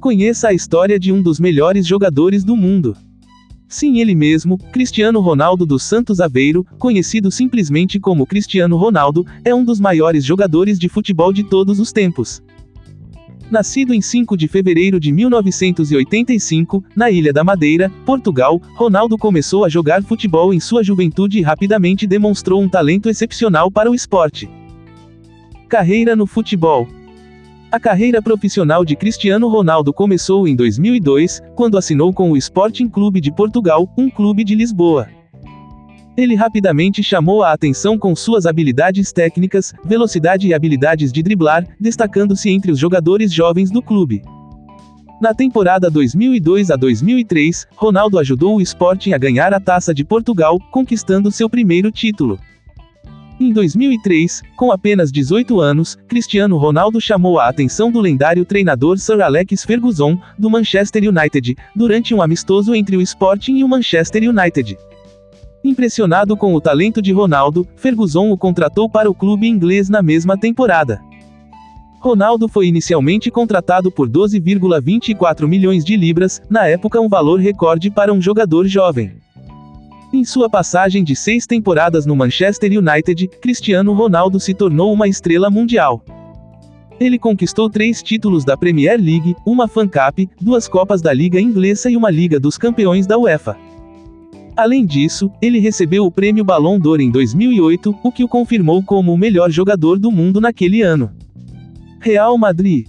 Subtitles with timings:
[0.00, 2.96] Conheça a história de um dos melhores jogadores do mundo.
[3.68, 9.62] Sim, ele mesmo, Cristiano Ronaldo dos Santos Aveiro, conhecido simplesmente como Cristiano Ronaldo, é um
[9.62, 12.42] dos maiores jogadores de futebol de todos os tempos.
[13.50, 19.68] Nascido em 5 de fevereiro de 1985, na Ilha da Madeira, Portugal, Ronaldo começou a
[19.68, 24.48] jogar futebol em sua juventude e rapidamente demonstrou um talento excepcional para o esporte.
[25.68, 26.88] Carreira no futebol.
[27.72, 33.20] A carreira profissional de Cristiano Ronaldo começou em 2002, quando assinou com o Sporting Clube
[33.20, 35.06] de Portugal, um clube de Lisboa.
[36.16, 42.50] Ele rapidamente chamou a atenção com suas habilidades técnicas, velocidade e habilidades de driblar, destacando-se
[42.50, 44.20] entre os jogadores jovens do clube.
[45.22, 50.58] Na temporada 2002 a 2003, Ronaldo ajudou o Sporting a ganhar a Taça de Portugal,
[50.72, 52.36] conquistando seu primeiro título.
[53.40, 59.22] Em 2003, com apenas 18 anos, Cristiano Ronaldo chamou a atenção do lendário treinador Sir
[59.22, 64.76] Alex Ferguson, do Manchester United, durante um amistoso entre o Sporting e o Manchester United.
[65.64, 70.36] Impressionado com o talento de Ronaldo, Ferguson o contratou para o clube inglês na mesma
[70.36, 71.00] temporada.
[71.98, 78.12] Ronaldo foi inicialmente contratado por 12,24 milhões de libras, na época um valor recorde para
[78.12, 79.14] um jogador jovem.
[80.12, 85.48] Em sua passagem de seis temporadas no Manchester United, Cristiano Ronaldo se tornou uma estrela
[85.48, 86.04] mundial.
[86.98, 91.88] Ele conquistou três títulos da Premier League, uma Fan Cup, duas Copas da Liga Inglesa
[91.88, 93.56] e uma Liga dos Campeões da UEFA.
[94.56, 99.14] Além disso, ele recebeu o prêmio Ballon d'Or em 2008, o que o confirmou como
[99.14, 101.12] o melhor jogador do mundo naquele ano.
[102.00, 102.88] Real Madrid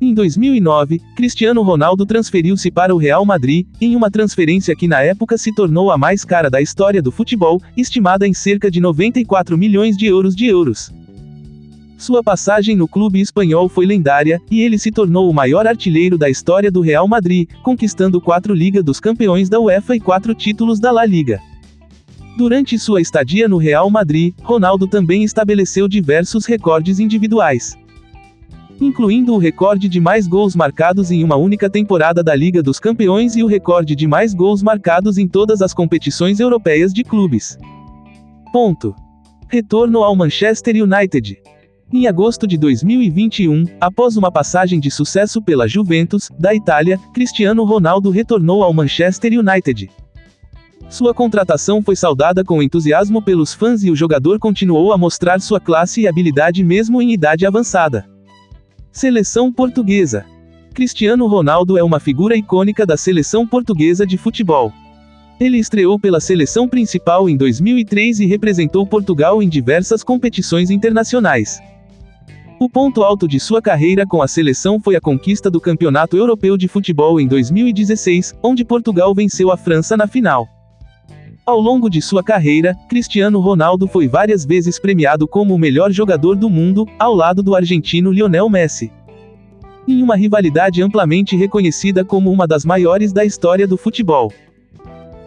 [0.00, 5.36] em 2009, Cristiano Ronaldo transferiu-se para o Real Madrid, em uma transferência que na época
[5.36, 9.96] se tornou a mais cara da história do futebol, estimada em cerca de 94 milhões
[9.96, 10.92] de euros de euros.
[11.96, 16.30] Sua passagem no clube espanhol foi lendária, e ele se tornou o maior artilheiro da
[16.30, 20.92] história do Real Madrid, conquistando quatro Liga dos Campeões da UEFA e quatro títulos da
[20.92, 21.40] La Liga.
[22.36, 27.76] Durante sua estadia no Real Madrid, Ronaldo também estabeleceu diversos recordes individuais
[28.80, 33.36] incluindo o recorde de mais gols marcados em uma única temporada da Liga dos Campeões
[33.36, 37.58] e o recorde de mais gols marcados em todas as competições europeias de clubes.
[38.52, 38.94] Ponto.
[39.48, 41.38] Retorno ao Manchester United.
[41.92, 48.10] Em agosto de 2021, após uma passagem de sucesso pela Juventus, da Itália, Cristiano Ronaldo
[48.10, 49.90] retornou ao Manchester United.
[50.90, 55.60] Sua contratação foi saudada com entusiasmo pelos fãs e o jogador continuou a mostrar sua
[55.60, 58.17] classe e habilidade mesmo em idade avançada.
[58.92, 60.24] Seleção Portuguesa.
[60.74, 64.72] Cristiano Ronaldo é uma figura icônica da seleção portuguesa de futebol.
[65.38, 71.60] Ele estreou pela seleção principal em 2003 e representou Portugal em diversas competições internacionais.
[72.58, 76.56] O ponto alto de sua carreira com a seleção foi a conquista do Campeonato Europeu
[76.56, 80.48] de Futebol em 2016, onde Portugal venceu a França na final.
[81.48, 86.36] Ao longo de sua carreira, Cristiano Ronaldo foi várias vezes premiado como o melhor jogador
[86.36, 88.92] do mundo, ao lado do argentino Lionel Messi.
[89.88, 94.30] Em uma rivalidade amplamente reconhecida como uma das maiores da história do futebol.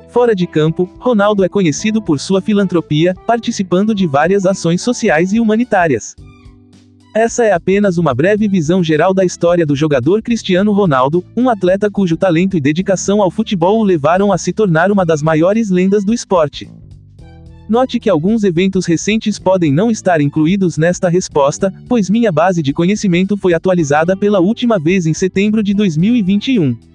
[0.10, 5.40] Fora de campo, Ronaldo é conhecido por sua filantropia, participando de várias ações sociais e
[5.40, 6.16] humanitárias.
[7.14, 11.92] Essa é apenas uma breve visão geral da história do jogador Cristiano Ronaldo, um atleta
[11.92, 16.06] cujo talento e dedicação ao futebol o levaram a se tornar uma das maiores lendas
[16.06, 16.72] do esporte.
[17.68, 22.72] Note que alguns eventos recentes podem não estar incluídos nesta resposta, pois minha base de
[22.72, 26.91] conhecimento foi atualizada pela última vez em setembro de 2021.